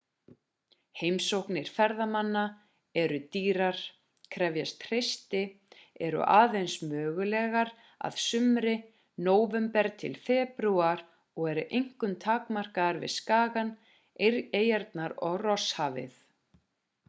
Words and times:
heimsóknir 0.99 1.67
ferðamanna 1.73 2.41
eru 3.01 3.19
dýrar 3.35 3.81
krefjast 4.35 4.85
hreysti 4.87 5.41
eru 6.07 6.23
aðeins 6.37 6.77
mögulegar 6.95 7.73
að 8.09 8.17
sumri 8.23 8.75
nóvember 9.29 9.91
til 10.05 10.13
febrúar 10.31 11.05
og 11.05 11.51
eru 11.55 11.67
einkum 11.81 12.17
takmarkaðar 12.27 13.03
við 13.05 13.15
skagann 13.19 13.73
eyjarnar 14.33 15.17
og 15.31 15.39
rosshafið 15.47 16.21